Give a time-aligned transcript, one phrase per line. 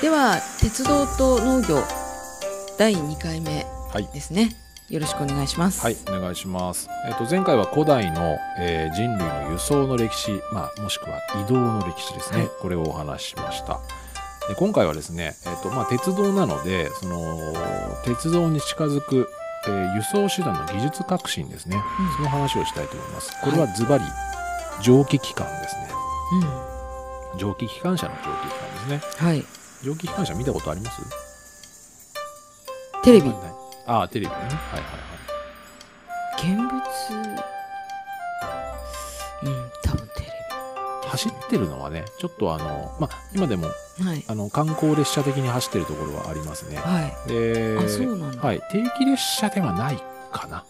[0.00, 1.82] では鉄道と農業
[2.78, 4.54] 第2回目はいですね、
[4.88, 6.88] よろしくお願いしますはい、お願いします。
[7.08, 12.40] えっ、と前回は古代の、えー人類の輸送の歴史、まあもしくは移動の歴史ですね。
[12.40, 13.80] はいこれをお話ししました。
[14.48, 17.52] で今回はですね、えっ、とまあ鉄道なので、その
[18.04, 19.28] 鉄道に近づく、
[19.66, 21.76] えー輸送手段の技術革新ですね。
[21.76, 23.32] うんその話をしたいと思います。
[23.42, 24.04] これはズバリ
[24.82, 25.88] 蒸気機関ですね。
[27.34, 29.26] うん蒸気機関車の蒸気機関ですね。
[29.28, 31.00] はい蒸気機関車見たことあります？
[33.02, 33.28] テレビ。
[33.28, 33.38] はい。
[33.86, 34.36] ああテレビね。
[34.36, 34.88] はいはいは
[36.36, 36.52] い。
[36.52, 36.78] 現物？
[39.44, 40.28] うん多分テレ
[41.08, 44.24] 走ってるのはね、ちょっとあのまあ今でもビはい。
[44.28, 46.76] あの観光列車的に走ってるところはありますね。
[46.76, 47.28] はい。
[47.28, 48.42] で、あそうなんだ。
[48.42, 49.96] はい、定期列車ではない
[50.32, 50.64] かな。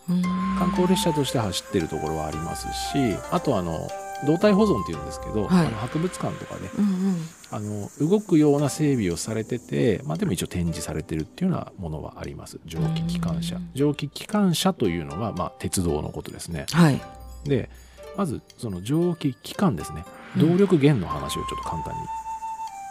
[0.58, 3.88] 観光列車として走ってるところはありますし、あとあの
[4.26, 5.66] 動体保存っていうんですけど、はい。
[5.66, 12.58] あの博物館とかでうんうんあの動くような整備をされてて、まあでも一応展示されてるっていうようなものはあります。
[12.66, 13.70] 蒸気機関車うん。
[13.74, 16.66] 蒸気機関車というのはまあ鉄道のことですね。
[16.72, 17.00] はい
[17.44, 17.70] で、
[18.16, 20.04] まずその蒸気機関ですね。
[20.04, 22.00] うん動力源の話をちょっと簡単に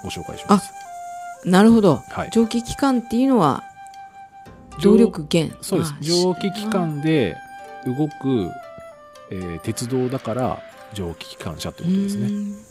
[0.04, 0.72] ご紹介します。
[1.46, 2.30] なるほどはい。
[2.34, 3.64] 蒸気機関っていうのは
[4.82, 7.36] 動力源そうですあ蒸気機関で
[7.86, 8.52] 動く、
[9.32, 10.60] えー鉄道だから
[10.94, 12.67] 蒸気機関車ということですね、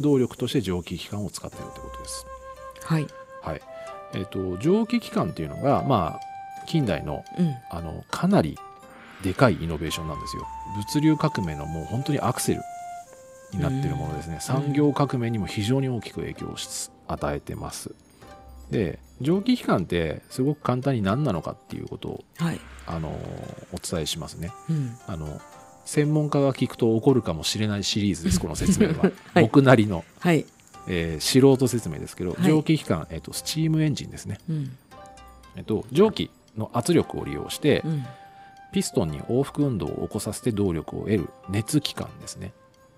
[0.00, 2.26] 動力として蒸気機関を使っているということです。
[2.84, 3.06] はい。
[3.42, 3.60] はい。
[4.14, 7.54] えっ、と蒸気機関っていうのがまあ近代のうん。
[7.70, 8.58] あのかなり
[9.22, 10.46] でかいイノベーションなんですよ。
[10.76, 12.62] 物流革命のもう本当にアクセル
[13.52, 14.38] になってるものですね。
[14.40, 17.94] 産業革命にも非常に大きく影響をし与えてます。
[18.70, 22.60] で蒸気機関ってすごく簡単に何なのかっていうことをはい。
[22.86, 23.08] あの
[23.72, 24.50] お伝えしますね。
[24.68, 24.96] うん。
[25.06, 25.40] あの
[25.84, 29.44] 専門家が聞くと怒るかもしれないシリーズですこの説明は、 はい。
[29.44, 30.46] 僕なりの、はい。
[30.86, 32.42] えー素人説明ですけど、はい。
[32.42, 34.76] 蒸気機関、えっとスチームエンジンですね、うん。
[35.56, 38.04] えっと蒸気の圧力を利用して、うん。
[38.72, 42.52] ピストンに往復運動を起こさせて動力を得る熱機関ですね、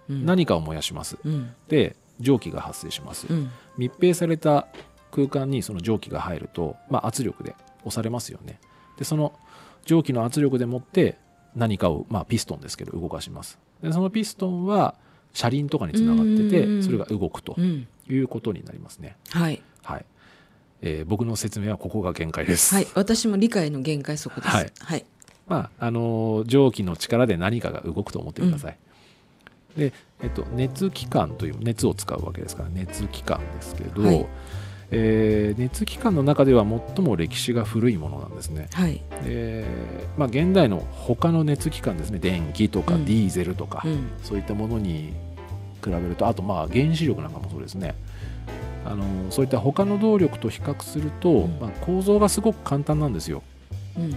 [0.08, 0.26] うん。
[0.26, 1.16] 何かを燃やします。
[1.24, 1.54] うん。
[1.68, 3.50] で蒸気が発生します、うん。
[3.78, 4.68] 密閉された
[5.10, 7.54] 空間にその蒸気が入ると、まあ、圧力で
[7.84, 8.60] 押されますよね。
[8.98, 9.32] でその
[9.84, 11.18] 蒸気の圧力でもって
[11.54, 13.58] 何かを、まあ、ピストンですけど動かします。
[13.82, 14.94] でそのピストンは
[15.32, 16.80] 車輪とかにつながってうんうんうん。
[16.80, 17.86] てそれが動くとうん。
[18.08, 19.16] いうことになりますね。
[19.30, 19.62] はい。
[19.82, 20.04] はい、
[20.82, 22.86] えー僕の説明はここが限界です、はい。
[22.94, 24.56] 私も理解の限界そこです。
[24.56, 24.72] はい。
[24.78, 25.04] はい。
[25.46, 28.78] まああのー蒸気の力で何かが動くと思ってください、
[29.76, 29.92] で、
[30.22, 34.26] えっと、熱機関という熱を使うわけですから熱機関ですけど、はい
[34.94, 36.64] えー熱機関の中では
[36.96, 38.68] 最も歴史が古いものなんですね。
[38.72, 39.00] はい。
[39.24, 39.64] で、
[40.16, 42.18] まあ、現代の他の熱機関ですね。
[42.18, 43.04] 電気とかうん。
[43.04, 44.10] ディーゼルとか、うん。
[44.22, 45.12] そういったものに
[45.82, 47.94] 比べるとあとまあ原子力なんかもそうですね。
[48.84, 51.58] あのそういった他の動力と比較すると、うん。
[51.58, 53.42] まあ、構造がすごく簡単なんですよ。
[53.96, 54.14] うん。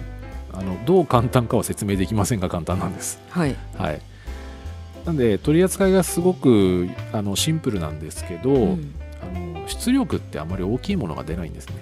[0.52, 3.18] あのどう簡単かは説明できませんが簡単なんです。
[3.30, 3.56] はい。
[3.78, 4.00] はい。
[5.06, 8.94] なんで取り扱いがすごくあのシンプルなんですけど、うん
[9.66, 11.74] 出力ってあまり大きいものが出ないんですね。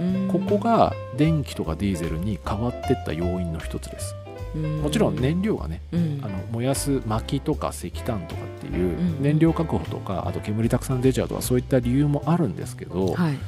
[0.00, 0.28] うん。
[0.28, 4.14] ここが電気とかディーゼルに変わってった要因の一つです。
[4.54, 4.82] うん。
[4.82, 6.20] もちろん燃料がねうん。
[6.22, 9.22] あの燃やす薪とか石炭とかっていううん。
[9.22, 13.38] 燃料確保とかあと煙たくさん出ちゃうとかそういった理由もあるんですけど、はい。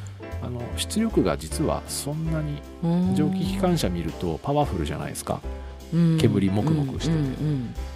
[0.42, 3.14] あの出力が実はそんなにうん。
[3.14, 5.40] 蒸気機関車見るとパワフルじゃないですか。
[5.92, 6.18] うん。
[6.18, 7.92] 煙もくもくしてて。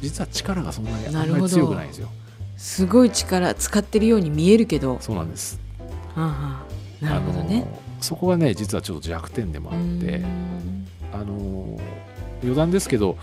[0.00, 2.08] 実は力がそんなにあなんまり強くないんですよ
[2.56, 4.96] すごい力使ってるように見えるけど。
[4.96, 5.60] はそうなんです。
[6.16, 6.64] あは
[7.02, 7.66] あなるほどね。
[8.00, 10.86] そこがね実はちょっと弱点でもあってうん。
[11.12, 11.78] あの
[12.42, 13.16] 余談ですけど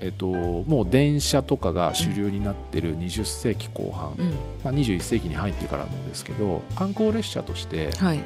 [0.00, 4.30] えっと、もう電車とかが主流になってる20世紀後半、うん。
[4.62, 8.20] まあ、21世紀に入ってからなんですけど観光列車として、はい。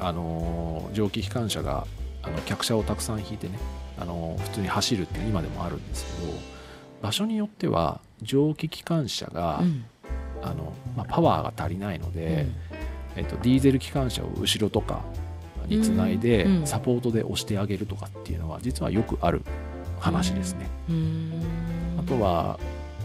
[0.00, 1.86] あの蒸気機関車が
[2.22, 3.58] あの客車をたくさん引いてね、
[3.98, 6.32] あの普通に走るって今でもあるんですけど
[7.02, 9.84] 場所によっては蒸気機関車が、うん。
[10.42, 12.54] あのまあ、パワーが足りないのうで、ん。
[13.16, 15.02] えっと、ディーゼル機関車を後ろとか
[15.66, 19.42] につないで、サポートで押してあげるとかっていうのは実はよくある
[20.00, 20.66] 話ですね。
[20.90, 21.32] うん。
[21.98, 22.58] あとは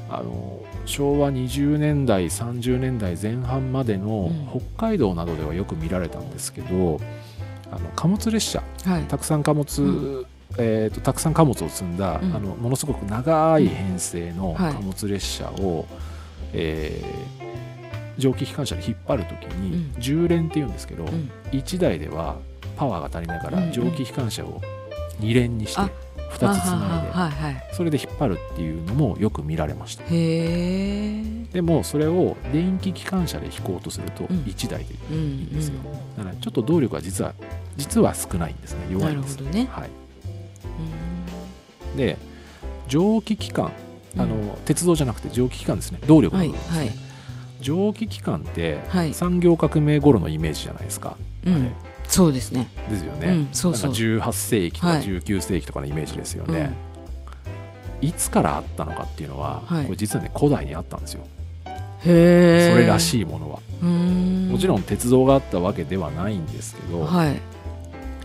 [0.10, 4.62] あの昭和20年代30年代前半までのうん。
[4.75, 7.00] 北海道などではよく見られたんですけど、
[7.71, 8.63] あの貨物列車。
[8.86, 9.04] はい。
[9.04, 10.25] たくさん貨物、う
[10.59, 12.35] えーとたくさん貨物を積んだ、うん。
[12.35, 14.73] あのものすごく長い編成のはい。
[14.73, 15.85] 貨物列車を、
[16.53, 17.39] えー
[18.19, 20.01] 蒸気機関車で引っ張るときに、うん。
[20.01, 21.31] 10連っていうんですけど、うん。
[21.51, 22.35] 1台では
[22.75, 23.71] パワーが足りないからうんうん。
[23.71, 24.61] 蒸気機関車を
[25.21, 25.89] 2連にして、あ
[26.33, 27.69] 2つつないではいはい。
[27.71, 30.03] それで引っ張るっていうのもよく見られました。
[30.03, 31.23] へえ
[31.53, 34.38] でもそれを電気機関車で引こうとするとうん。
[34.39, 35.75] 1台でうんいいんですよ、
[36.17, 37.33] だからちょっと動力は実は
[37.77, 38.79] 実は少ないんですね。
[38.91, 39.38] うんない弱んです。
[39.38, 39.67] るほどね。
[39.71, 39.91] はい、う
[42.00, 42.18] で
[42.88, 43.66] 蒸気機関
[44.16, 44.22] ん。
[44.22, 46.00] あの、鉄道じゃなくて蒸気機関ですね。
[46.07, 46.92] 動力のはい部分ですね、はい。
[47.62, 49.13] 蒸気機関ってはい。
[49.13, 51.16] 産業革命頃のイメージじゃないですか、
[51.46, 51.51] あれ。
[51.51, 51.72] うん
[52.07, 52.68] そうですね。
[52.90, 55.04] ですよね、うんそうなんかそう18世紀とかはい。
[55.04, 56.54] 19世紀とかのイメージですようん。
[56.56, 56.74] ね、
[58.02, 59.86] いつからあったのかっていうのは、はい。
[59.86, 61.28] これ実はね古代にあったんですよ。
[62.06, 64.50] へえそれらいしいものは、うん。
[64.50, 67.40] もちろん鉄道があったわけではないんですけど、はい。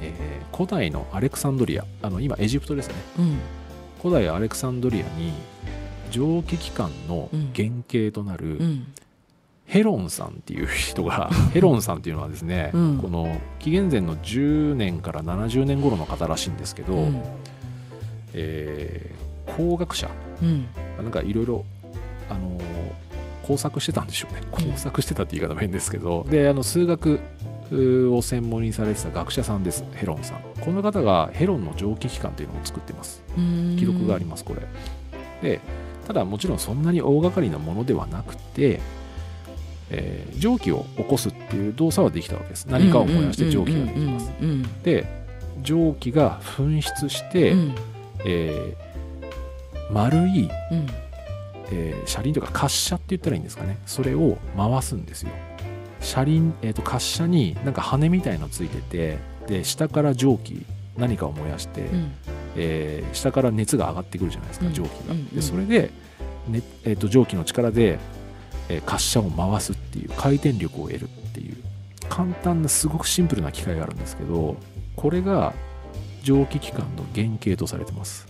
[0.01, 2.95] えー古代のアレクサンドリアあの今エジプトですね。
[3.19, 3.39] うん
[4.05, 5.33] 古代アレクサンドリアに
[6.11, 8.87] 蒸気機関の原型となるうん。
[9.65, 12.99] ヘロンさんっていう人が ヘロンさんっていうのはですね、うん。
[12.99, 17.23] この紀元前の10年から70年頃の方らしいんですけど、うん。
[18.35, 19.25] えー
[19.57, 20.11] 工学者。
[20.43, 20.67] うん。
[20.99, 21.65] なんかいろいろ
[22.29, 22.63] あのー
[23.47, 24.41] 工作してたんでしょうね。
[24.51, 26.27] 工作してたって言い方も変ですけど。
[26.31, 27.21] であの数学
[27.73, 30.41] を専門にされてた学者さんですヘロンさん。
[30.61, 33.23] この方がヘロンの蒸気機関っていうのを作ってます。
[33.37, 33.77] うん。
[33.79, 34.61] 記録がありますこれ。
[35.43, 35.61] で
[36.07, 38.81] ただもちろんそんなに大掛かりなものではなくて、
[39.91, 42.67] えー蒸気を起こすっていう動作はできたわけです。
[42.67, 44.33] 何かを燃やして蒸気ができます。
[44.83, 45.07] で
[45.63, 47.59] 蒸気が噴出して、うん。
[47.61, 47.75] うん
[48.27, 48.95] えー
[49.93, 50.87] 丸い、うん。
[51.73, 53.79] えー車輪とか滑車って言ったらいいんですかね。
[53.87, 55.31] それを回すんですよ
[56.05, 60.65] 車輪、えー、と滑車になんか羽みたいのついててで下から蒸気
[60.97, 62.13] 何かを燃やして、うん。
[62.57, 64.73] えー下から熱が上がってくるじゃないですか、うん。
[64.73, 65.91] 蒸気が、でそれで、
[66.49, 67.99] ねえー、と蒸気の力で、
[68.69, 71.57] えー滑車を回すっていう回転力を得るっていう
[72.09, 74.57] 簡単なすごくシンプルな機械があるんですけど
[74.97, 75.53] これが
[76.23, 78.27] 蒸気機関の原型とされてます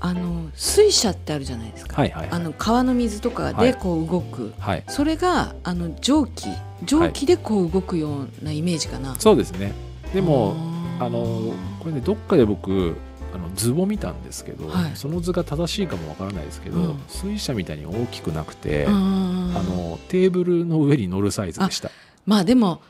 [0.00, 1.96] あの水車ってあるじゃないですか。
[1.96, 2.30] はいはいはい。
[2.32, 4.52] あの川の水とかでこう動く。
[4.58, 4.84] はい。
[4.88, 6.48] それがあの蒸気。
[6.84, 9.16] 蒸気でこう動くようなイメージかな。
[9.18, 9.72] そうですね。
[10.12, 10.54] でも
[11.00, 12.96] あのこれねどっかで僕
[13.34, 14.92] あの図を見たんですけど、はい。
[14.94, 17.02] その図が正しいかもわからないですけど、うん。
[17.08, 21.90] 水車みたいに大きくなくて、あのテーブルの上に乗るサイズでした。
[22.26, 22.80] まあでも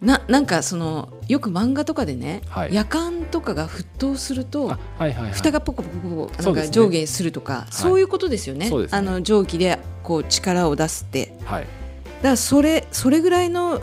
[0.00, 2.74] ななんかそのよく漫画とかでね、はい。
[2.74, 5.32] 夜間とかが沸騰するとあはいはいはい。
[5.32, 8.68] 蓋がポコポコポコなんか上下するとかそう,、いうことですよね。
[8.68, 8.98] そうですね。
[8.98, 11.34] あの蒸気でこう力を出すって。
[11.44, 11.62] はい。
[11.62, 13.82] だからそれそれぐらいの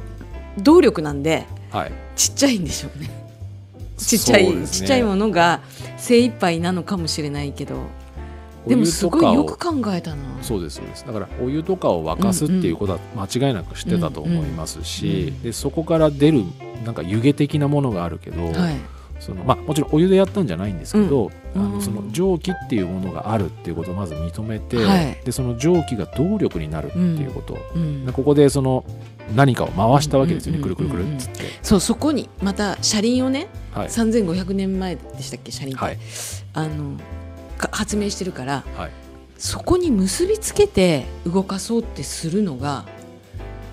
[0.57, 1.91] 動力なんではい。
[2.15, 3.09] ちっちゃいんでしょうね。
[3.97, 4.67] ちっちゃい、ね。
[4.67, 5.62] ちっちゃいものが
[5.97, 7.75] 精一杯なのかもしれないけど
[8.67, 10.17] でもすごいよく考えたな。
[10.41, 11.06] そうですそうです。
[11.06, 16.44] だからお湯とかを沸かすっていうことは間違いなくしてたと思いますし、でそこから出る
[16.83, 18.75] なんか湯気的なものがあるけど、はい。
[19.19, 21.25] そのまあ、もちろんお湯でやったんじゃないんですけど、うん。
[21.25, 25.17] うんあのその蒸気っていうものがあるっていうことをまず認めて、はい。
[25.23, 28.06] でその蒸気が動力になるっていうこと、うん。
[28.06, 28.83] でここでその
[29.35, 33.88] 何かを回したわけですよね、うんくるくるくるっつって、そうそこにまた車輪をねはい。
[33.88, 35.97] 3500年前でしたっけ車輪って、はい。
[36.53, 37.03] あのか
[37.57, 38.92] 発明してるからはい。
[39.38, 42.86] そこに結びつけて動かそうってするのが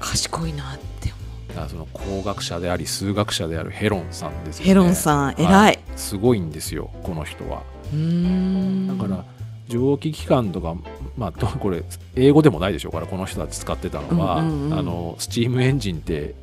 [0.00, 4.64] 賢いなって思だからその工学者であり数学者であるヘロンさんですよね。
[4.64, 5.34] うヘロンさんはい。
[5.38, 7.62] 偉い、すごいんですよこの人は。
[7.92, 8.98] うーん。
[8.98, 9.24] だから
[9.68, 10.74] 蒸気機関とか、
[11.16, 11.84] まあ、とこれ
[12.16, 16.34] 英語でもないでしょうからこの人たち使ってたのは、うんうんうんあのスチームエンジンって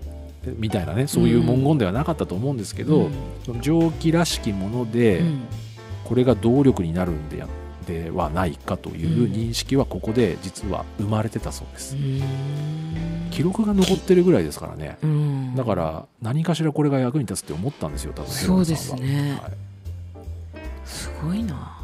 [0.58, 3.10] みたいなねそういう文言ではなかったと思うんですけど、
[3.48, 3.62] うん。
[3.62, 5.42] 蒸気らしきもので、うん
[6.10, 7.48] これが動力になるんでや
[7.88, 9.32] ではないかといううん。
[9.32, 12.24] 認識はここで実は生まれてたそうです、うー。
[12.24, 14.98] ん記録が残ってるぐらいですからね。
[15.04, 15.56] うん。
[15.56, 19.40] だから何かしらこれが役に立つって思ったんですよ多分そうですね。
[19.42, 19.50] は。
[19.50, 19.52] い。
[20.84, 21.80] すごいな。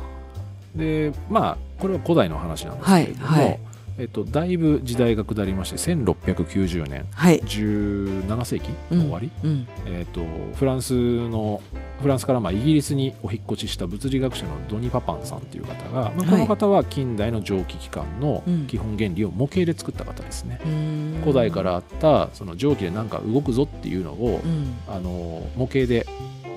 [0.76, 3.60] でまあこれは古代の話なんですけれども、はいはい。
[3.98, 7.40] えっと、だいぶ時代が下りまして1690年はい。
[7.40, 9.68] 17世紀の終わり、うん。
[9.86, 10.22] えっと、
[10.56, 10.94] フランス
[11.30, 11.62] の
[12.02, 18.68] フランスからまあイギリスにお引っ越しした物理学者のドニ・パパンさんという方が、まあ、この方は近代の蒸気機関のうん。
[18.68, 21.22] 基本原理を模型で作った方ですね、うーん。
[21.22, 24.76] 古代からあったその蒸気でなんか動くぞっていうのを、うん。
[24.88, 26.06] あの模型で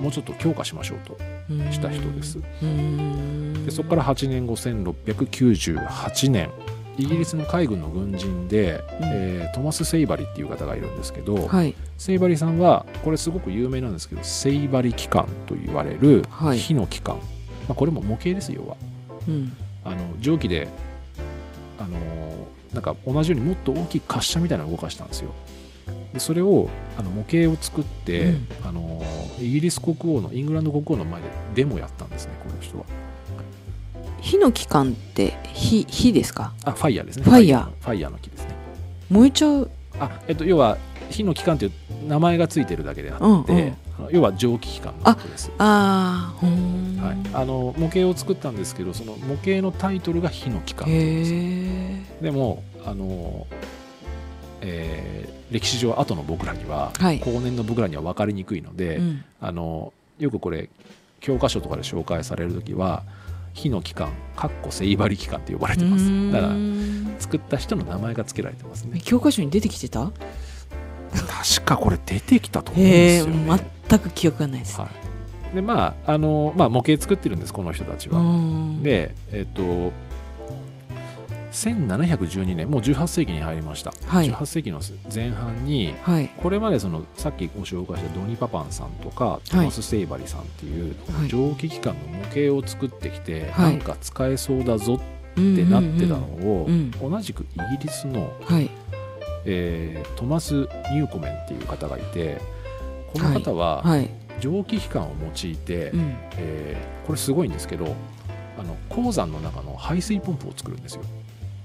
[0.01, 1.17] もうちょっと強化しましょうと
[1.49, 1.71] うん。
[1.71, 2.39] した人です。
[3.65, 6.49] でそこから8年後1698年
[6.99, 11.73] イギリスの海軍の軍人で、えートマス・セイバリっていう方がいるんですけど、はい。
[11.97, 16.59] セイバリさんはこれすごく有名なんですけどセイバリ機関と言われるはい。
[16.59, 17.23] 火の機関、ま
[17.69, 18.77] あ、これも模型ですよ要は。
[19.27, 19.55] うん。
[19.83, 20.67] あの蒸気で
[21.79, 25.31] あのーなんか同じようにもっと大きい滑車みたいなのを動かしたんですよ。
[26.13, 28.47] でそれをあの模型を作って、うん。
[28.63, 29.01] あの
[29.39, 32.85] イギリス国王のイングランド国王の前でデモやったんですねこの人は
[34.21, 36.53] 火の期間って火火ですか？
[36.63, 37.23] あファイヤーですね。
[37.23, 37.65] ファイヤー。
[37.65, 38.55] のファイヤーの木ですね。
[39.09, 39.69] 燃えちゃう？
[39.99, 40.77] あえっと要は
[41.09, 41.71] 火の機関という
[42.07, 43.77] 名前がついてるだけであって、うんうん。
[44.11, 45.51] 要は蒸気機関のことです。
[45.57, 53.47] ああはい、あの模型を作ったんですけどその模型のタイトルが火の機関へえでもあの、
[54.61, 57.17] えー歴史上後の僕らには、はい。
[57.17, 59.25] 後年の僕らには分かりにくいので、うん。
[59.41, 60.69] あのよくこれ
[61.21, 63.01] 教科書とかで紹介される時は
[63.59, 66.31] 火の機関かっこセイバリ機関って呼ばれてます。
[66.31, 66.53] だから
[67.19, 69.01] 作った人の名前が付けられてますね。
[69.03, 70.11] 教科書に出てきてた？
[71.11, 73.59] 確かこれ出てきたと思うんですよ、ね。
[73.89, 74.87] 全く記憶がないです、は
[75.51, 78.83] い、でまああの、まあ、模型作ってるんですこの人たちは、うん。
[78.83, 79.91] でえっと
[81.51, 84.31] 1712年もう18世紀に入りました、はい。
[84.31, 84.81] 18世紀の
[85.13, 86.29] 前半にはい。
[86.37, 91.27] これまでそのさっきご紹介したドニパパンさんとかトマス・セイバリさんっていうはい。
[91.27, 93.77] 蒸気機関の模型を作ってきて、はい。
[93.77, 94.99] なんか使えそうだぞっ
[95.39, 96.25] ってなってたの
[96.61, 98.69] を、うん同じくイギリスの、はい。
[99.45, 102.41] えートマス・ニューコメンっていう方がいて
[103.13, 104.09] この方ははい。
[104.39, 106.17] 蒸気機関を用いて、うん。
[106.37, 107.95] えーこれすごいんですけど
[108.59, 111.01] あの鉱山の中の排水ポンプを作るんですよ。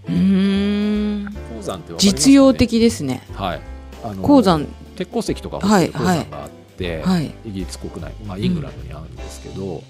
[0.07, 1.99] 鉱山ってね？
[1.99, 3.27] 実用的ですね。
[3.35, 3.61] はい。
[4.05, 4.67] あの鉱山。
[4.97, 7.35] 鉄鉱石とかはい山があって、はい。
[7.45, 9.83] イギリス国内、まあ、イングランドにあるんですけど、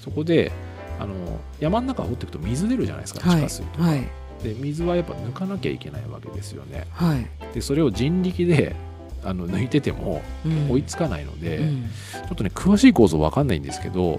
[0.00, 0.50] そこで
[0.98, 1.14] あの
[1.60, 4.08] 山の中掘っていくと水出るじゃないですかはい地下水とか、はい。
[4.42, 6.86] で水はやっぱ抜かなきゃいけないわけですよね。
[6.92, 7.26] はい。
[7.54, 8.74] でそれを人力で
[9.22, 10.70] あの抜いててもうん。
[10.70, 11.82] 追いつかないので、うん。
[11.82, 14.18] ちょっとね詳しい構造わかんないんですけど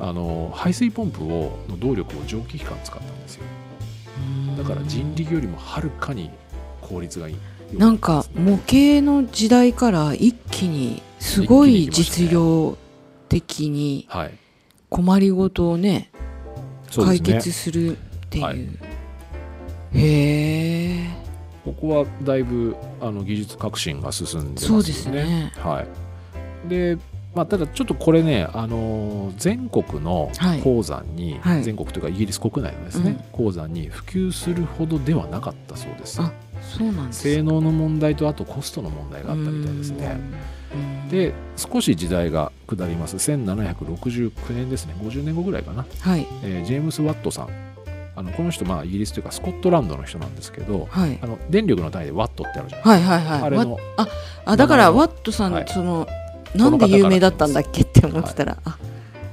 [0.00, 3.21] あの排水ポンプをの動力を蒸気機関使ったんですよ
[4.56, 6.30] だから人力よりもはるかに
[6.80, 7.36] 効率がいい。
[7.72, 12.76] なんか模型の時代から一気にすごい実用
[13.28, 14.38] 的にはい。
[14.90, 16.10] 困りごとをね
[16.94, 18.58] 解決するっていう、はい。
[19.94, 21.22] へえ。
[21.64, 24.76] ここはだいぶあの技術革新が進んでますよね。
[24.76, 25.52] そうですね。
[25.56, 25.84] は
[26.66, 26.98] い、で、
[27.34, 30.60] まあ、ただちょっとこれね、あのー全国のはい。
[30.60, 31.62] 鉱山に、はい。
[31.62, 36.20] 全国というかイギリス国内のですね、鉱山に普及するほどではなかったそうです。
[36.20, 37.22] あそうなんです。
[37.22, 40.18] 性能の問題とあとコストの問題があったみたいですね。
[40.74, 41.08] うん。
[41.08, 43.16] で少し時代が下ります。
[43.16, 44.94] 1769年ですね。
[45.00, 46.26] 50年後ぐらいかな、はい。
[46.44, 47.48] えージェームス・ワットさん。
[48.14, 51.18] あのこの人まあイギリスというかスコットランドの人なんですけどはい。
[51.22, 53.14] あの電力の単位でワットってあるじゃないですか。
[53.14, 53.42] はいはいはい。
[53.42, 53.78] あれのわ
[54.44, 55.64] あだからワットさん、はい。
[55.66, 56.06] その
[56.54, 58.78] なんで有名だったんだっけって思ってたら、あ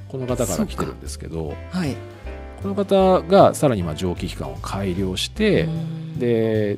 [0.08, 1.96] この方から来てるんですけどはい。
[2.62, 6.20] この方がさらにまあ蒸気機関を改良して、うん。
[6.20, 6.78] で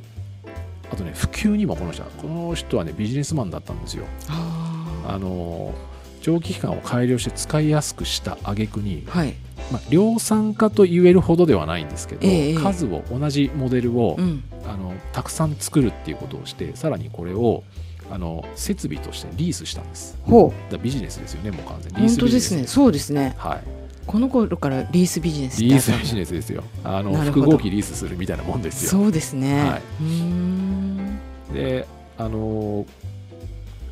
[0.92, 4.04] あとね普及にもこの人はこの人はねビジネスマンだったんですよ。
[4.28, 5.74] ああの
[6.20, 9.34] 蒸気機関を改良して使いやすくした挙句にー、はい。
[9.72, 12.54] まあ、量産化と言えるほどではないんですけど、ええ。
[12.54, 14.44] 数を同じモデルを、うん。
[14.68, 17.64] あのたくさん作るっていうことをしてさらにこれを
[18.12, 20.18] あの設備としてリースしたんです。
[20.24, 20.72] ほう。
[20.72, 22.00] だビジネスですよねもう完全に。
[22.00, 23.34] リー本スビジネス当ですねそうですね。
[23.38, 23.62] はい。
[24.06, 26.62] この頃からリースビジネスリースビジネスですよ。
[26.84, 28.90] あの複合機リースするみたいなもんですよ。
[28.90, 29.82] そうですね、はい。
[30.00, 31.18] うーん。
[31.54, 31.86] で
[32.18, 32.84] あの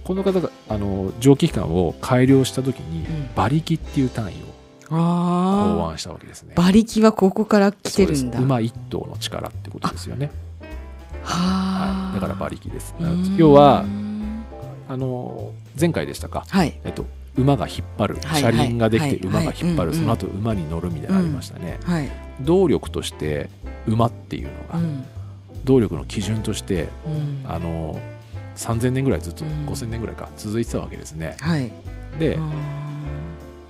[0.04, 3.30] この方があの蒸気機関を改良した時に、うん。
[3.34, 4.50] 馬力っていう単位を
[4.88, 6.54] 考あ案したわけですね。
[6.56, 8.38] あ馬力はここから来てるんだ。
[8.38, 10.30] 馬一頭の力ってことですよね、
[11.22, 12.94] はあ、はい、だから馬力です。
[13.36, 13.84] 要は
[14.90, 16.80] あの前回でしたか、はい。
[16.82, 17.06] えっと、
[17.36, 22.10] 馬が引っ張る、はい車輪ができはいて馬が引っ張る、はいその後馬に乗るみたいなのありましたね、はい。
[22.40, 23.50] 動力として
[23.86, 25.04] 馬っていうのが、うん。
[25.62, 27.44] 動力の基準としてうん。
[27.46, 28.00] あの
[28.56, 29.68] 3000年ぐらいずっと、うん。
[29.68, 31.36] 5000年ぐらいか続いてたわけですね。
[31.38, 31.70] はい。
[32.18, 32.36] で、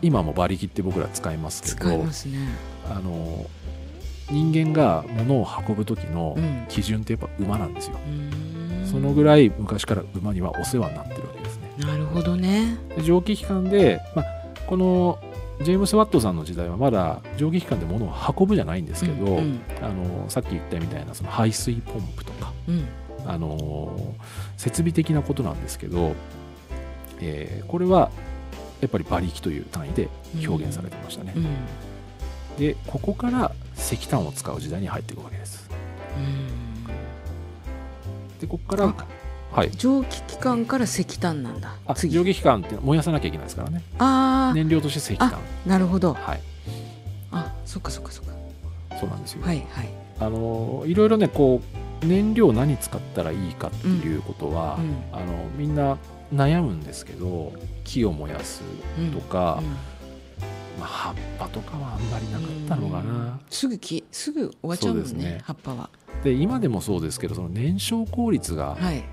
[0.00, 2.38] 今も馬力って僕ら使いますけどますね。
[2.90, 3.44] あの
[4.30, 6.64] 人間が物を運ぶ時のうん。
[6.70, 8.39] 基準ってやっぱ馬なんですよ、うーん
[8.90, 11.70] そのぐらい昔から馬にはお世話になってるわけですね。
[11.78, 12.76] なるほどね。
[12.96, 14.26] で蒸気機関で、まあ、
[14.66, 15.18] この
[15.62, 19.60] ジェームス・ワットさんの時代はまだ蒸気機関で物を運ぶじゃないんですけど、うんうん。
[19.82, 22.88] あのさっき言ったみたいなその排水ポンプとか、うん。
[23.26, 24.14] あの
[24.56, 26.14] 設備的なことなんですけど、
[27.20, 28.10] えーこれは
[28.80, 30.08] やっぱり馬力という単位で
[30.46, 31.46] 表現されてましたね、うん。
[32.58, 35.68] でここから石炭を使う時代に入っていくわけです。
[36.16, 36.69] うん
[38.40, 38.94] でここから
[39.52, 39.70] はい。
[39.72, 41.74] 蒸気機関から石炭なんだ。
[42.08, 43.82] 蒸気機関って燃やさなきゃいけないですからね。
[43.98, 45.28] あ燃料として石炭。
[45.28, 46.14] あなるほど。
[46.14, 46.40] はい。
[47.32, 48.32] あそっかそっかそっか。
[49.00, 49.88] そうなんですよ、はいはい。
[50.20, 51.60] あのいろいろねこ
[52.02, 54.94] う燃料何使ったらいいかっていうことは、うん。
[55.12, 55.98] あのみんな
[56.32, 58.62] 悩むんですけど木を燃やす
[58.98, 59.76] うんとか、うん
[60.80, 65.40] まあ、葉っぱとかはあんまりなかったのかな、すぐきすぐ終わっちゃうもんねそうですね。
[65.44, 65.90] 葉っぱは。
[66.24, 69.04] で今でもそうですけどその燃焼効率がはい、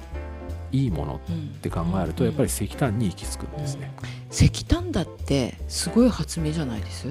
[0.72, 3.92] いいものっうんて考えるとやっぱり石炭に行き着くんですね、
[4.32, 7.08] 石炭だってすごい発明じゃないです？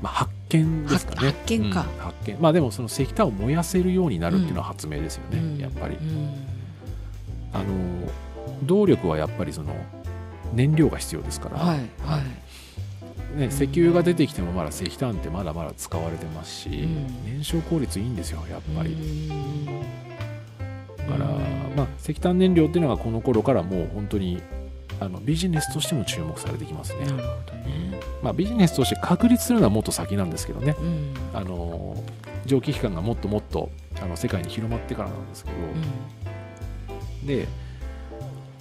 [0.00, 1.16] まあ、発見ですかね。
[1.18, 1.80] 発発見か。
[1.80, 2.36] うん発見。
[2.40, 5.58] まあでもその石炭を燃やせるようになるっていうのは発明ですよね、うん。
[5.58, 5.96] やっぱり。
[5.96, 6.34] うん。
[7.52, 7.64] あの
[8.62, 9.74] 動力はやっぱりその
[10.52, 11.78] 燃料が必要ですから、はい。
[11.78, 11.88] はい
[13.38, 13.50] ね、うん。
[13.50, 17.06] 石油が出てきてもまだ石炭ってまだまだ使われてますし、ん。
[17.24, 19.66] 燃焼効率いいんですよやっぱり、うん。
[19.66, 19.72] だ
[21.04, 24.42] から、うんまあ、石炭燃料っていうのがこの頃からもう本当に
[25.00, 27.06] あのビジネスとしても注目されてきますね。
[27.06, 28.00] な、るほどね。
[28.22, 30.74] まあ、ビジネスとして確立するのはもっと先なんですけどね。
[30.78, 31.14] うん。
[31.32, 32.02] あの
[32.46, 33.70] 蒸気機関がもっともっと
[34.02, 35.56] あの世界に広まってからなんですけど、
[37.26, 37.46] で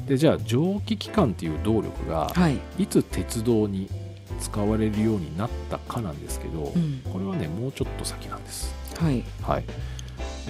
[0.06, 3.90] でじゃあ蒸気機関っていう動力がはい、いつ鉄道に
[4.39, 7.01] 使われるようになったかなんですけど、うん。
[7.12, 8.74] これはねもうちょっと先なんです。
[8.98, 9.24] はい。
[9.41, 9.63] はい。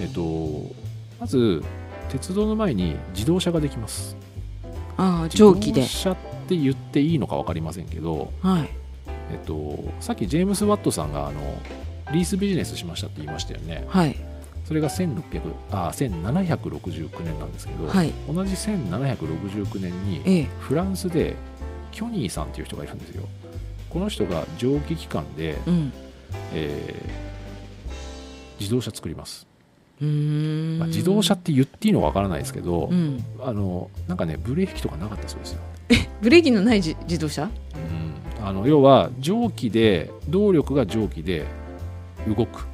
[0.00, 0.74] えっと
[1.20, 1.62] まず
[2.08, 4.16] 鉄道の前に自動車ができます。
[4.96, 5.82] ああ蒸気で。
[5.82, 6.16] 自動車っ
[6.48, 8.68] て言っていいのか分かりませんけど、はい。
[9.30, 11.40] えっと、さっきジェームス・ワットさんがあの
[12.12, 13.84] リースビジネスしましたって言いましたよね。
[13.88, 14.16] はい。
[14.64, 15.40] それが1600
[15.70, 18.12] あ1769年なんですけど、はい。
[18.32, 20.46] 同じ1769年にええ。
[20.60, 21.36] フランスで
[21.90, 23.24] キョニーさんっていう人がいるんですよ
[23.90, 25.92] この人が蒸気機関で、うん。
[26.52, 27.28] えー
[28.60, 29.46] 自動車作ります、
[30.00, 30.06] ま
[30.86, 33.22] あ、自動車って言っていいのかわからないですけど、うん。
[33.40, 35.60] あのなんかねブレーキとかなかったそうですよ、
[36.20, 37.44] ブレーキのない自自動車？
[37.44, 37.50] うん、
[38.44, 41.46] あの要は蒸気で動力が蒸気で
[42.26, 42.64] 動くっ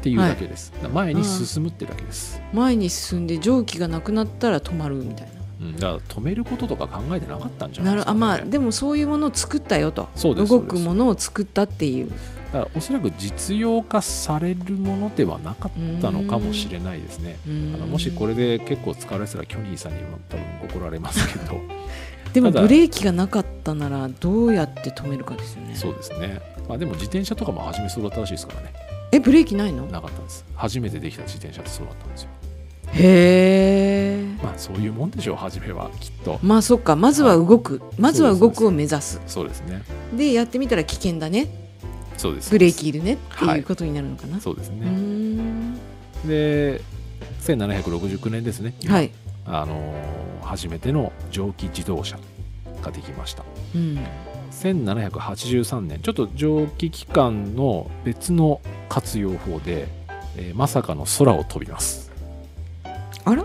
[0.00, 5.28] ていうだけです、だから前に進むってだけです、前に進んで蒸気がなくなったら止まるみたい
[5.60, 10.08] うん、だから止めることとか考えてなかったんじゃなないですか、ね、なるあまあでもそういうものを作ったよと。
[10.22, 12.10] 動くものを作ったっていう。
[12.52, 17.36] だからおそらく実用化されるものではなかったのかもしれないですね。
[17.46, 20.44] あのもしこれれで結構使われてたらキョニーさんにも多分
[20.78, 21.60] 怒られますけど。
[22.32, 25.74] でもブレーキがなかったならどうやって止めるかですよね。
[25.74, 28.72] そうですね、まあ、でも自転車とかも初めそうだったらしいですからね。
[29.12, 29.86] えブレーキないの？
[29.86, 30.44] なかったんです。
[30.54, 32.28] 初めてできた自転車ってそうだったんですよ
[32.94, 36.38] へえまあそういうもんでしょう初めはきっと。
[36.42, 37.82] まあそっかまずは動く。
[37.98, 39.20] まずは動くを目指す。
[39.26, 39.82] そうですね。
[40.16, 41.48] でやってみたら危険だね。
[42.16, 42.50] そうです。
[42.50, 45.74] ブレーキいるねってはいいうことになるのかな、うーそうですね、ん。
[46.26, 46.80] で
[47.42, 48.74] 1769年ですね。
[48.80, 49.10] 今はい、
[49.46, 52.18] あのー初めての蒸気自動車
[52.82, 53.44] ができました。
[53.74, 53.98] うん、
[54.50, 59.88] 1783年ちょっと蒸気機関の別の活用法で、
[60.36, 62.07] えーまさかの空を飛びます
[63.24, 63.44] あら？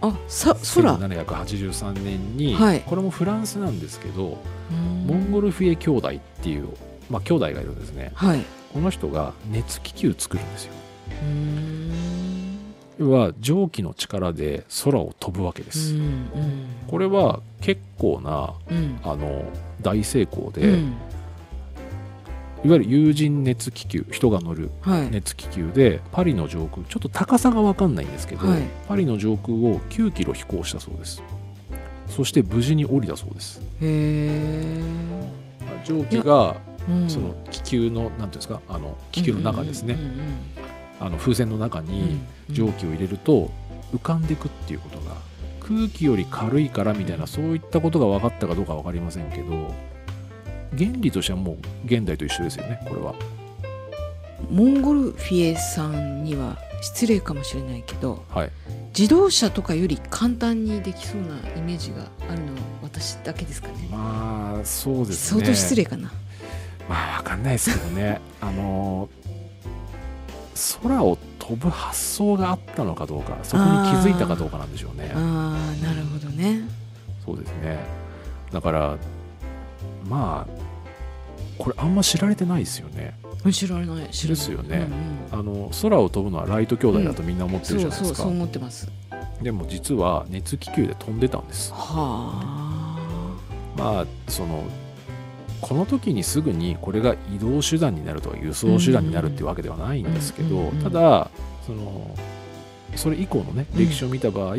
[0.00, 0.96] あさ空。
[0.98, 2.80] 1783年に、はい。
[2.82, 4.38] これもフランスなんですけど
[5.06, 6.68] モモンゴルフィエ兄弟っていう、
[7.10, 8.12] まあ、兄弟がいるんですね。
[8.14, 8.44] はい。
[8.72, 10.72] この人が熱気球作るんですよ。
[12.98, 16.28] 要は蒸気の力で空を飛ぶわけでうす、ん。
[16.88, 19.00] これは結構なうん。
[19.02, 19.44] あの
[19.80, 20.92] 大成功で、うん
[22.64, 25.10] いわゆる有人熱気球人が乗るはい。
[25.10, 28.62] 熱気球でパリの上空ちょっと高さが分かんないんですけど、はい。
[28.88, 31.22] パリの上空を9キロ飛行したそうです。
[32.08, 33.60] そして無事に降りたそうです。
[33.60, 34.82] へえ、
[35.84, 36.56] 蒸気が
[36.88, 37.08] うん。
[37.08, 39.96] その気球のなんていうんですかあの気球の中ですね、
[41.18, 42.18] 風船の中うんに
[42.48, 42.54] うん。
[42.54, 43.50] 蒸気を入れると
[43.94, 45.14] 浮かんでいくっていうことが
[45.60, 49.74] 空気より軽いからみたいなそういったことが分かったかどうか分かりませんけど
[50.76, 53.14] 原理としてはもう現代と一緒ですよねこれは。
[54.50, 58.50] モンゴルフィエさんには失礼かもしれないけどはい。
[58.96, 63.88] 自動車とかより簡単にできそうなイメージがあるのは私だけですかね。
[63.90, 65.40] まあそうですね。
[65.40, 66.10] 相当失礼かな。
[66.88, 68.20] まあ分かんないですけどね。
[68.40, 69.08] あの
[70.82, 75.12] 空を飛ぶ発想があったのかどうかそこに気づいたかどうかなんでしょうね。
[75.14, 76.62] ああなるほどね。
[77.24, 77.78] そうですね。
[78.52, 78.96] だから
[80.08, 80.68] まあ
[81.58, 83.14] これあんま知られてないですよね。
[83.52, 84.08] 知らない知らない。
[84.08, 84.76] ですよね。
[84.78, 85.40] うんうん。
[85.40, 88.90] あの空を飛ぶのはライト兄弟だとみんな思ってるじゃないですか、そうそう思ってます。
[89.42, 91.72] でも実は熱気球で飛んでたんです。
[91.72, 92.98] はあ。
[93.76, 94.64] まあその
[95.60, 101.30] この時にすぐにこれが移動手段になるとか輸送手段になるっていうわけではないんですけど、うんうんうんただ
[101.66, 102.16] その
[102.96, 104.58] それ以降のねうん歴史を見た場合、ん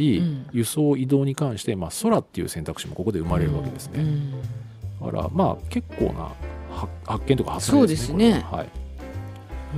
[0.52, 4.38] 輸送移動に関して、まあ、空っていう選択肢もここで生まれるわけですね、うんだ
[5.06, 6.32] からまあ結構な
[6.76, 8.46] 発発見とか発明ですねそうですね。
[8.50, 8.58] これは。
[8.60, 8.68] はい。
[8.68, 8.70] へ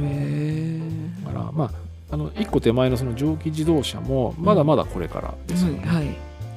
[0.01, 0.79] え
[1.25, 1.71] だからまあ
[2.13, 6.07] あの1個手前のその蒸気自動車もまだまだこれからですよね、はい。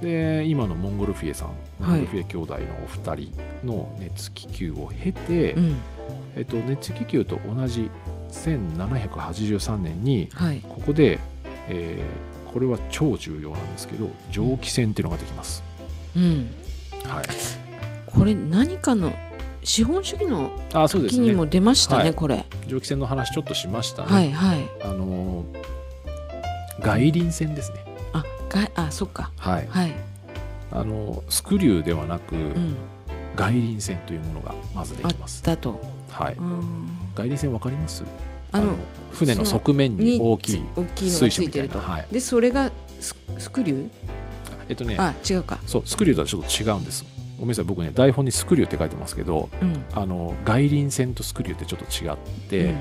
[0.03, 1.48] で今のモンゴルフィエさん、
[1.81, 2.00] モはい。
[2.00, 5.77] ンゴルフィエ兄弟のお二人の熱気球を経て、うん。
[6.37, 7.88] えっと、熱気球と同じ
[8.33, 10.61] 1783年にはい。
[10.68, 11.18] ここで、
[11.68, 15.64] えーこれは超重要なんですけど蒸気船っていうのができます、
[16.16, 16.55] うん。
[17.03, 17.24] はい、
[18.14, 19.12] これ何かの
[19.62, 22.14] 資本主義の時にも出ましたねはい。
[22.14, 22.44] これ。
[22.66, 24.68] 蒸気船の話ちょっとしましたね、はいはい。
[24.83, 25.64] あのー
[26.81, 27.85] 外輪船ですね。
[28.12, 29.31] あがあそっか。
[29.38, 29.66] はい。
[29.68, 29.92] はい。
[30.70, 32.77] あのースクリューではなく、うん。
[33.37, 35.42] 外輪船というものがまずできます。
[35.42, 35.81] たと。
[36.11, 36.35] はい。
[36.35, 36.88] うん。
[37.14, 38.05] 外輪船わかります？
[38.53, 38.74] あの
[39.12, 40.62] 船の側面に大きい
[41.11, 41.81] 水車みたいな。
[41.81, 42.07] はい。
[42.12, 43.90] でそれがススクリュー？
[44.68, 44.96] えっとね。
[44.98, 45.59] あ違うか。
[45.66, 47.05] そうスクリューとはちょっと違うんです
[47.38, 49.85] ごめんなさい僕ね台本にスクリューって書いてますけどうん。
[49.92, 52.16] あの外輪船とスクリューってちょっと違っ
[52.49, 52.79] て、うん。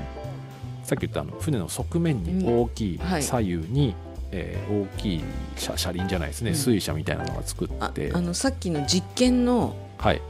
[0.84, 3.22] さっき言ったあの船の側面に大きいはい。
[3.22, 3.94] 左右に、
[4.30, 5.24] えー大きい
[5.56, 6.56] 車車輪じゃないですね、うん。
[6.56, 8.10] 水車みたいなのが作っあて。
[8.14, 10.20] あのさっきの実験のはい。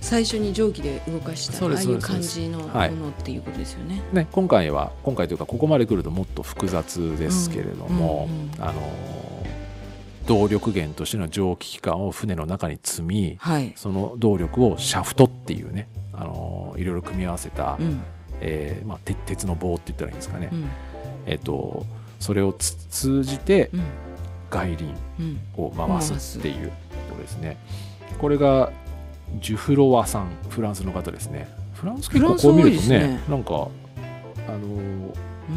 [0.00, 4.00] 最初に蒸気で動かしたああいう感じのもはいのっていうことですよね。
[4.12, 9.57] ね、今回は今回というかここまで来るともっと複雑ですけれども、あのー
[10.28, 13.72] 動力源としての蒸気機関を船の中に積みはい。
[13.76, 18.00] その動力をシャフトっていうね、あのーいろいろ組み合わせた、うん
[18.40, 20.68] えーまあ、鉄鉄の棒って言ったらいいんですかね、うん
[21.26, 21.84] えっと
[22.20, 23.82] それをつ通じてうん
[24.50, 26.70] 外輪うんを回すっていう
[27.10, 27.56] ことですね。
[28.18, 28.72] これが
[29.40, 31.48] ジュフロワさんフランスの方ですね。
[31.74, 33.68] フランス結構こう見るとねねなんか
[34.48, 35.12] あのうん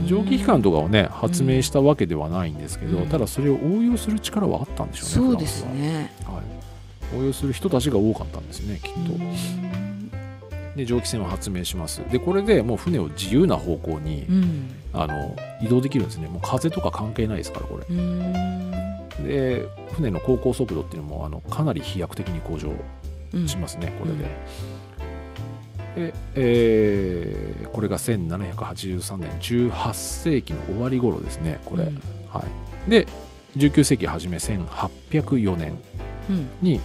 [0.05, 5.31] 蒸気機関とかをね発明したわけではないんですけど、うんただそれを応用する力はあったんでしょうね。
[5.31, 6.13] そうですね。
[6.25, 6.35] は。
[6.35, 10.77] はい、応用する人たちが多かったんですよねきっと。
[10.77, 12.01] で蒸気船を発明します。
[12.09, 16.27] でこれでもう船を自由な方向に、うんあの移動できるんですね。
[16.27, 17.85] もう風とか関係ないですからこれ。
[17.89, 18.71] うん
[19.25, 22.73] で船の航行速度っていうのもあのかなり飛躍的に向上
[23.33, 24.25] うんしますね、これで。
[25.95, 32.01] でえーこれが1783年18世紀の終わり頃ですねこれ、うん。
[32.29, 32.43] は
[32.87, 33.07] い、で
[33.57, 35.77] 19世紀初め1804年
[36.29, 36.49] うん。
[36.61, 36.79] に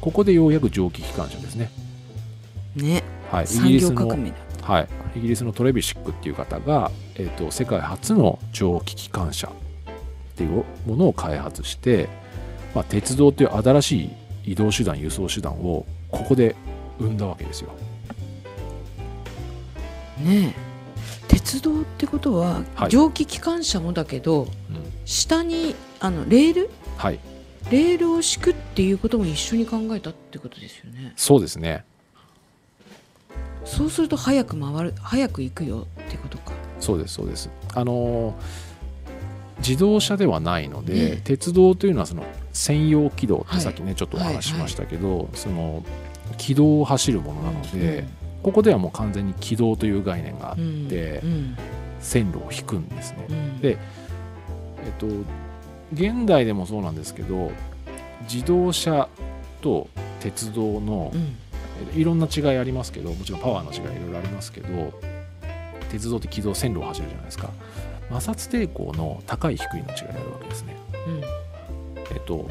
[0.00, 1.70] ここでようやく蒸気機関車ですね、
[2.74, 3.02] ね。
[3.30, 4.08] はい、イギ産リスの。
[4.62, 9.52] はい、イギリスのトレビシックっていう方が、えー、と世界初の蒸気機関車っ
[10.36, 12.08] ていうものを開発して、
[12.74, 14.04] まあ、鉄道という新し
[14.44, 16.56] い移動手段輸送手段をここで
[16.98, 17.70] 生んだわけですよ。
[20.24, 20.70] ねえ
[21.28, 24.48] 鉄道ってことははい蒸気機関車もだけどうん
[25.04, 26.70] 下にあのレール？
[26.96, 27.18] はい、
[27.70, 31.12] レールを敷くっていうことも一緒に考えたってことですよね。
[31.16, 31.84] そうですね。
[33.64, 36.52] そうすると早く回る早く行くよってことか。
[36.78, 37.50] そうですそうです。
[37.74, 38.34] あのー
[39.60, 45.84] 自動車ではないので、ねえ鉄道というのはその専用軌道っはいてさっきね、ちょっとお話ししましたけど、その
[46.38, 48.06] 軌道を走るものなので、
[48.42, 50.56] ここではもう完全に軌道という概念があっ
[50.88, 51.22] て、
[52.00, 53.26] 線路を引くんですね。
[53.28, 53.60] うん。
[53.60, 53.78] で
[54.84, 55.06] えっと
[55.92, 57.50] 現代でもそうなんですけど
[58.22, 59.08] 自動車
[59.60, 59.88] と
[60.20, 61.12] 鉄道の、
[61.94, 64.92] いろんな違いありますけどもちろんパワーの違いいろいろありますけど
[65.90, 67.50] 鉄道って軌道線路を走るじゃないですか。
[68.10, 70.76] 摩擦抵抗の高い低いの違いがあるわけですね。
[71.06, 71.22] うん。
[72.14, 72.48] えっと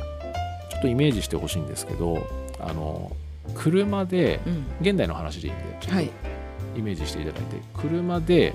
[0.70, 2.26] ちょっとイメージしてほしいんですけど
[2.60, 3.12] あの
[3.56, 4.66] 車でうん。
[4.82, 6.12] 現代の話でいいんでちょっとはい。
[6.78, 8.54] イメージしていただいて、車で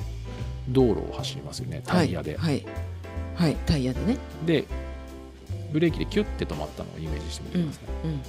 [0.68, 2.54] 道路を走りますよねタイヤで、はい。
[2.54, 2.64] はい、
[3.34, 4.16] はいタイヤでね。
[4.46, 4.64] で
[5.72, 8.20] ブレーキでキュッて止まったのをイメージしてみてください、うん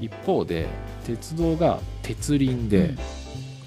[0.00, 0.66] 一方で
[1.04, 2.98] 鉄道が鉄輪で、うん。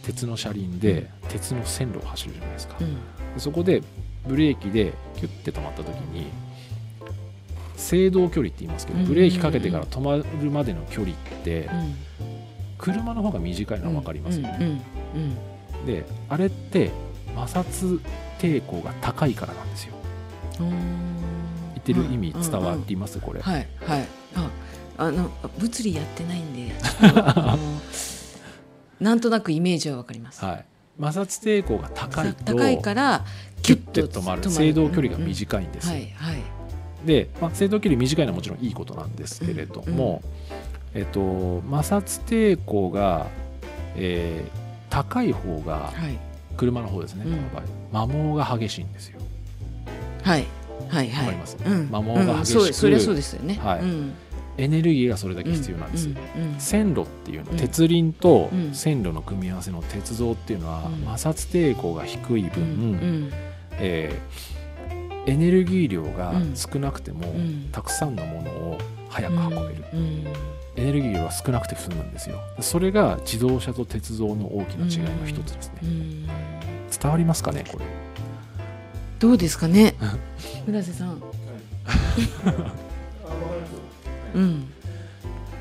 [0.02, 2.96] 鉄の車輪で、鉄の線路を走るじゃないですか、うん。
[2.96, 3.00] で
[3.38, 3.84] そこで
[4.26, 6.28] ブレーキでキュッて止まった時に
[7.76, 9.06] 制動距離って言いますけどうん。
[9.06, 12.37] ブレーキかけてから止まるまでの距離ってうん
[12.78, 15.38] 車の方が短いのは分かりますよね、うんうん
[15.86, 16.92] であれって
[17.36, 18.02] 摩擦
[18.40, 19.94] 抵抗が高いからなんですよ。
[20.60, 20.76] うん言
[21.80, 23.20] ってる意味伝わります？
[23.20, 24.08] これ、はいはい。
[24.36, 24.50] あ
[24.98, 26.74] あの物理やってないんで
[29.00, 30.66] なんとなくイメージはわかります、はい、
[31.00, 33.24] 摩擦抵抗が高いと高いから
[33.62, 34.50] キュッて止まる。
[34.50, 36.38] 制動距離がい、短いんですよ、はいはい。
[37.06, 40.22] で、まあ、制動距離短いのはもちろんいいことなんですけれども、
[40.98, 43.28] えっと、摩擦抵抗が、
[43.96, 46.18] えー高い方がはい。
[46.56, 47.32] 車の方ですね、うん。
[47.34, 48.08] この場合。
[48.08, 49.20] 摩耗が激しいんですよ。
[50.24, 50.46] はい。
[50.88, 51.36] はいはい。
[51.36, 51.58] ます？
[51.64, 51.88] うん。
[51.88, 52.74] 摩耗が激しくうん。
[52.74, 53.60] そうそうですよね。
[53.62, 53.82] はい。
[53.82, 54.14] うん。
[54.58, 56.10] エネルギーがそれだけ必要なんです、
[56.58, 57.58] 線路っていうの、うん。
[57.58, 58.74] 鉄輪とうん。
[58.74, 61.06] 線路の組み合わせの鉄道っていうのは、うん。
[61.06, 63.32] 摩擦抵抗が低い分、うんうん。
[63.74, 66.56] えーエネルギー量がうん。
[66.56, 67.68] 少なくても、うん。
[67.74, 68.78] たくさんのものを
[69.10, 70.24] 早く運べる、うん
[70.78, 72.40] エネルギー量が少なくて済むんですよ。
[72.60, 76.28] それが自動車と鉄道の大きな違いの一つですね、うん。
[76.28, 77.86] 伝わりますかねこれ。
[79.20, 79.96] どうですかね？
[80.68, 81.22] 村瀬さん。
[84.36, 84.68] うん。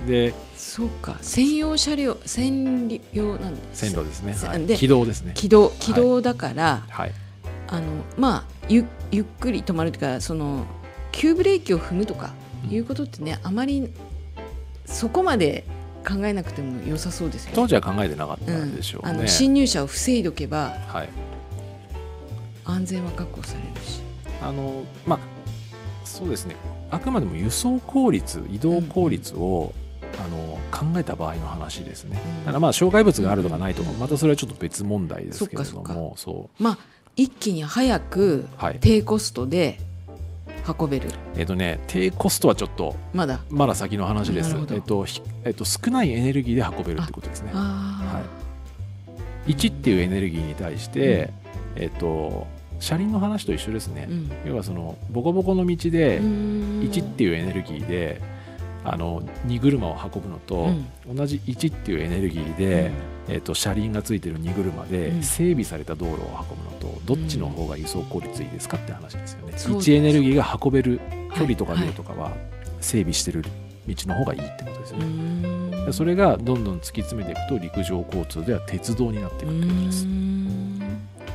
[0.06, 1.16] でそうか。
[1.22, 5.32] 専用車両専用なんです線路ですね、はい、軌道ですね。
[5.34, 7.12] 軌道軌道だから、はい。
[7.68, 7.86] あの
[8.18, 10.66] まあゆゆっくり止まるというかその
[11.10, 12.70] 急ブレーキを踏むとかうん。
[12.70, 13.90] いうことってねあまり
[14.86, 15.64] そこまで
[16.06, 17.56] 考えなくても良さそうですよね。
[17.56, 21.08] 当時は考えてなかったうんでしょうね、あの侵入者を防いどけばはい。
[22.64, 24.00] 安全は確保されるし。
[24.42, 25.18] あのまあ
[26.04, 26.56] そうですね。
[26.90, 29.74] あくまでも輸送効率移動効率を、
[30.24, 32.38] あの考えた場合の話ですね、うん。
[32.40, 33.98] だからまあ障害物があるとかないとか、うん。
[33.98, 36.78] またそれはちょっと別問題ですけれどもそまあ
[37.16, 38.78] 一気に早くうはい。
[38.80, 39.80] 低コストで
[40.66, 41.08] 運べる。
[41.36, 43.40] えっ、とね低コストはちょっとまだ。
[43.50, 44.54] まだ先の話です。
[44.70, 47.50] えっ、とひえっ、と少ないエネルギーで運べるってことですね。
[47.54, 48.22] あ
[49.46, 51.30] 1っていうエネルギーに対して、
[51.76, 52.46] えっ、と
[52.80, 54.06] 車輪の話と一緒ですね。
[54.08, 54.50] ー、うん。
[54.50, 56.80] 要はそのボコボコの道でうん。
[56.82, 58.20] 1っていうエネルギーで
[58.84, 60.70] あの荷車を運ぶのと、
[61.12, 62.92] 同じ1っていうエネルギーで、
[63.28, 65.22] えー、と車輪がついてる荷車でうん。
[65.22, 66.16] 整備された道路を
[66.50, 71.00] 運ぶのとどっちの方が輸送効率いいですかって話ですよね、そう1エネルギーが運べる
[71.34, 72.32] 距離とかはい量とかは
[72.80, 73.44] 整備してる
[73.86, 80.78] 道の方がいいってことですようね、んでそれがどんどん突き詰めていくと陸上交通では鉄道になっていくってことですうん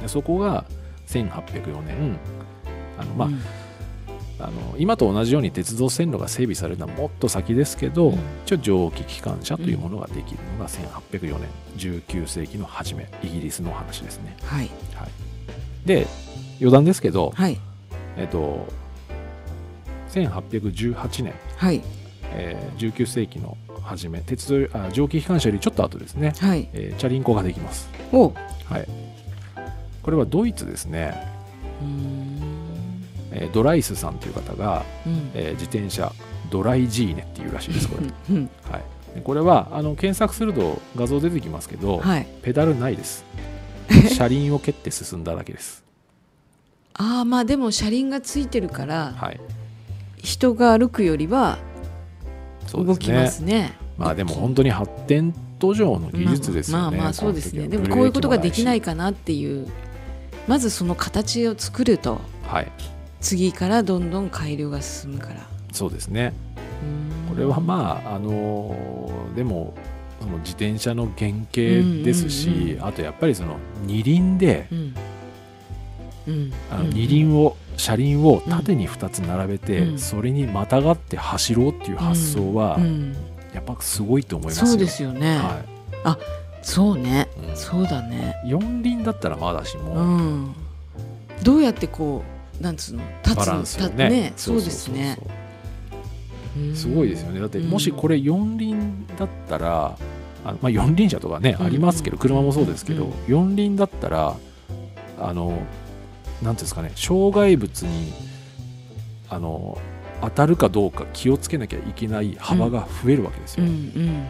[0.01, 0.65] でそこが
[1.07, 2.19] 1804年
[2.97, 3.41] あの、まあうん
[4.43, 8.19] あの今と同じように鉄道線路が整備されるのはもっと先ですけど、うん。
[8.45, 14.35] 一応蒸気機関車というものができるのが1804年19世紀の初めイギリスの話ですね。
[14.43, 14.69] はい。
[14.95, 16.07] はい、で
[16.59, 17.57] 余談ですけど、はい。
[18.17, 18.67] えっと、
[20.09, 21.81] 1818年、はい。
[22.33, 26.69] えー19世紀の初め鉄道あ蒸気機関車よりちょっと後ですね、はい。
[26.73, 27.89] えーチャリンコができます。
[28.11, 28.33] お。
[28.65, 28.87] はい、
[30.01, 31.13] これはドイツですね、
[31.81, 32.40] うん
[33.31, 35.31] えードライスさんという方が、うん。
[35.33, 36.11] えー自転車
[36.49, 38.07] ドライジーネっていうらしいですこれ。
[38.35, 38.49] うん。
[38.69, 42.27] はい、でこれはあの検索すると画像出てきますけど、はい。
[42.41, 43.25] ペダルないです。
[44.15, 45.83] 車輪を蹴って進んだだけです、
[46.93, 49.39] ああまあでも車輪がついてるからはい、
[50.17, 51.57] 人が歩くよりは
[52.73, 53.73] 動きますね。
[53.97, 57.67] まあでも本当に発展途上の技術ですよね、まあまあそうですね。
[57.67, 59.67] でもこういうことができないかなっていう。
[60.47, 62.19] まずその形を作ると。
[62.47, 62.71] はい
[63.21, 65.47] 次からどんどん改良が進むから。
[65.71, 66.33] そうですね。
[67.29, 67.35] うん。
[67.35, 69.73] これはまああのーでも
[70.19, 74.95] その自転車の原型ですし、あとやっぱりその二輪でうん。
[76.27, 76.53] うん。
[76.69, 79.99] あのうん二輪を車輪を縦に2つ並べて、うん。
[79.99, 83.15] それにまたがって走ろうっていう発想はうん。
[83.53, 85.37] やっぱすごいと思いますよ、そうですよね、
[86.03, 86.17] は
[86.61, 87.27] そうね。
[87.45, 87.55] いうん。
[87.55, 88.35] そうだね。
[88.45, 90.55] 四輪だったらまだしも、うん。
[91.43, 93.03] どうやってこうなんつうの？
[93.23, 94.33] 立つバランスを立ね。
[94.37, 95.17] そうですね。
[96.75, 97.39] すごいですよね。
[97.39, 99.97] だってうんもしこれ四輪だったら
[100.45, 103.13] あまあ四輪車とかね、うんありますけど車もそうですけど、うん。
[103.27, 104.35] 四輪だったら
[105.19, 105.63] あのなんてい
[106.47, 108.13] うんですかね障害物に
[109.29, 109.77] あの
[110.21, 114.25] 当たるかどうか気をつけなきゃいけない幅が増えるわけですうよ、んうん。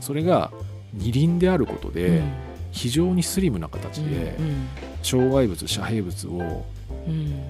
[0.00, 0.50] それが
[0.92, 2.32] 二輪であることで、うん。
[2.72, 4.68] 非常にスリムな形でうん
[5.02, 6.62] 障害物遮蔽物をうん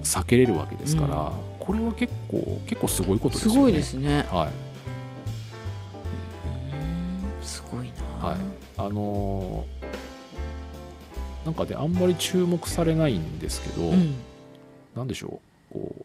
[0.03, 1.33] 避けれるわけですから、うん。
[1.59, 3.55] これは結構結構すごいことですよね。
[3.55, 4.27] すごいですね。
[4.31, 4.49] はい。
[7.39, 7.45] うん。
[7.45, 8.29] すごいな。
[8.29, 8.37] はい。
[8.79, 9.91] あのー
[11.43, 14.15] なんかねあんまり注目されないんですけど、うん。
[14.95, 15.75] なんでしょう。
[15.75, 16.05] こう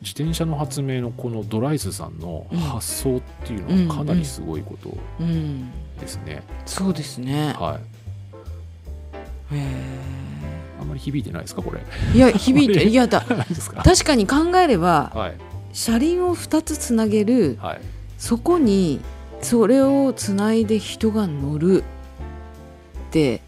[0.00, 5.70] 自転車の発明のこのドライスさんの発想っていうのはかなりすごいことうん。
[6.00, 6.42] ですね。
[6.66, 7.52] そうですね。
[7.56, 7.78] は
[9.52, 9.54] い。
[9.54, 10.21] へえ
[10.82, 11.80] あんまり響いてないですかこれ。
[12.14, 13.24] いや響いていやだ。
[13.84, 15.34] 確かに考えればはい
[15.72, 17.80] 車輪を2つつなげるはい
[18.18, 19.00] そこに
[19.40, 21.84] それをつないで人が乗るっ
[23.10, 23.40] て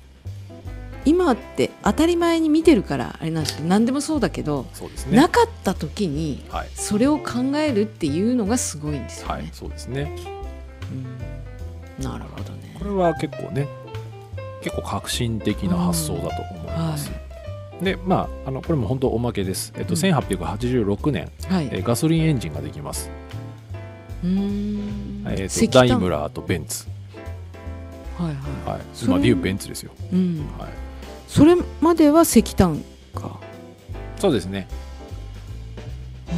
[1.04, 4.66] 今って当たり前に見てるからあれなんですけど何でもそうだけど、
[5.10, 5.16] ね。
[5.16, 9.34] なかった時にはいそれを考えるっていうのがすごいんですよね。
[9.34, 10.16] はいそうですね。
[10.90, 12.74] うんなるほどね。
[12.78, 13.68] これは結構ね
[14.62, 17.23] 結構革新的な発想だと思います。
[17.84, 19.72] でまああのこれも本当おまけです。
[19.76, 21.68] えっとうん1886年、はい。
[21.70, 23.10] えーガソリンエンジンができます。
[24.22, 26.86] うーんえー石炭とダイムラーとベンツ。
[28.18, 28.34] はい
[28.66, 28.80] ははい。
[28.92, 29.92] それ今でいうベンツですよ。
[30.12, 30.16] い。
[30.16, 30.46] うん。
[30.58, 30.70] はい。
[31.28, 32.82] それまでは石炭
[33.14, 33.38] か。
[34.16, 34.66] そうですね。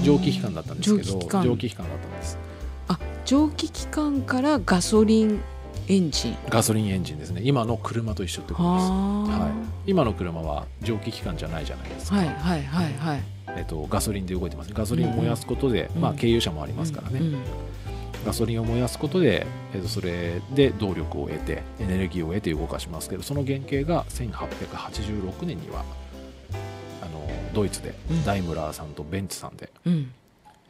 [0.02, 2.38] 蒸気機関だったんですけど蒸気機関だったんです
[2.88, 5.40] あ蒸気機関からガソリン
[5.88, 6.36] エンジン。
[6.48, 7.40] ガソリンエンジンですね。
[7.44, 8.96] 今の車と一緒ってことです、は
[9.38, 13.20] はい、今の車は蒸気機関じゃないじゃないですか、はいはいはいはい。
[13.56, 14.72] えっと、ガソリンで動いてます。
[14.72, 16.02] ガソリンを燃やすことで、うん。
[16.02, 17.40] まあ、経由車もありますからね、うんうん。
[18.24, 25.84] ガソリンを燃やすことで、えっと、それで動力を得てエネルギーを得て動かしますけどその原型が1886年には
[27.00, 28.24] あのドイツでうん。
[28.24, 30.12] ダイムラーさんとベンツさんで、うん。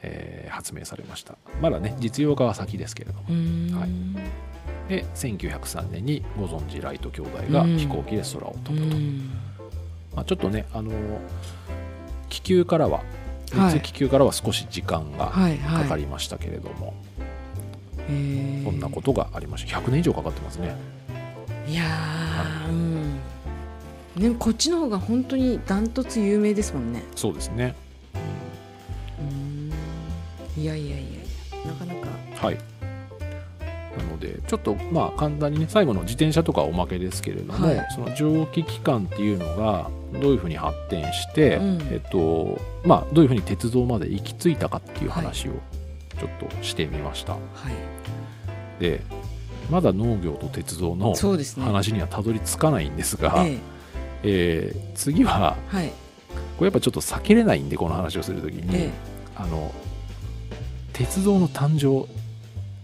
[0.02, 1.36] えー発明されました。
[1.60, 3.78] まだね実用化は先ですけれども。
[3.78, 3.90] はい
[4.88, 7.76] で1903年にご存知ライト兄弟がうん。
[7.76, 9.30] 飛行機で空を飛ぶと、うん。
[10.14, 10.92] まあ、ちょっとねあの
[12.28, 13.02] 気球からは
[13.52, 13.74] はい。
[13.74, 15.82] 別気球からは少し時間がはいはい。
[15.84, 16.94] かかりましたけれども、
[18.08, 18.64] へー。
[18.64, 19.78] こんなことがありました。
[19.78, 20.74] 100年以上かかってますね。
[21.68, 23.14] いやーうん。
[24.16, 27.02] ねこっちの方が本当にダントツ有名ですもんね。
[27.14, 27.74] そうですね。
[29.20, 29.72] うん。
[30.56, 31.04] いやいやいやい
[31.64, 32.08] やなかなか。
[32.46, 32.54] はい。
[32.54, 32.60] な
[34.16, 37.86] のでちょっとまあ簡単にね最後の自転車とかはおまけですけれども、はい。
[37.94, 41.78] その蒸気機関っていうのがどういうふうに発展して、うん。
[41.90, 45.52] えっとまあどういうふうに鉄道まで行き着いたかっていう話を
[46.18, 47.38] ちょっとしてみました、は
[48.78, 48.80] い。
[48.80, 49.02] で
[49.70, 53.60] まだ農業と鉄道の話にはたどり着かないんですが、え
[54.22, 54.74] え。
[54.74, 55.92] ー次はえはい。
[56.58, 58.90] これやっぱちょっと避けれないんでこの話をするときに、え。
[59.36, 59.72] あの
[60.94, 62.08] 鉄道の誕生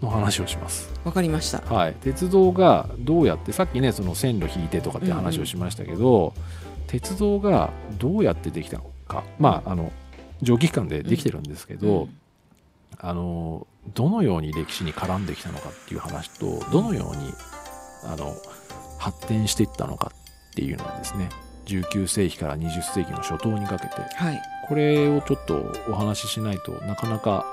[0.02, 0.90] の話をします。
[0.94, 1.60] えわかりました。
[1.60, 6.34] はい、鉄道がどうやってさっきねその線路引いてとかって話をしましたけど、
[6.86, 9.24] 鉄道がどうやってできたのか。
[9.38, 9.92] まああの
[10.42, 12.18] 蒸気機関でできてるんですけど、うん
[12.98, 17.32] あのどのように歴史に絡んできたのかっていう話とどのように
[18.04, 18.36] あの
[18.98, 20.12] 発展していったのか
[20.50, 21.28] っていうのはですね
[21.66, 24.40] 19世紀から20世紀の初頭にかけてはい。
[24.68, 27.44] これをちょっとお話ししないとなかなか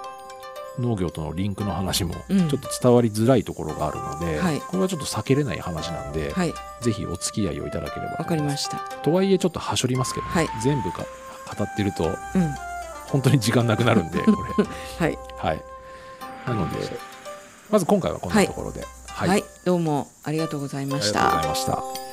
[0.80, 2.42] 農業とのリンクの話もちうん。
[2.44, 4.60] ょっと伝わりづらいところがあるので、はい。
[4.62, 6.54] これはちょっと避けれない話なんで、はい。
[6.82, 8.78] ぜひお付き合いをいただければわかりましした。
[8.78, 10.50] たとはいえちょっとはしょりますけど、はい。
[10.63, 11.04] 全部か
[11.58, 12.15] 語ってるとうん。
[13.08, 14.65] 本当に時間なくなるんでこれ。
[15.00, 15.18] はい。
[15.38, 15.63] はい。
[16.48, 17.00] なので
[17.70, 21.65] まず今回はこんなところで、はい、どうもありがとうございましありがとうごたざいまし
[22.04, 22.09] た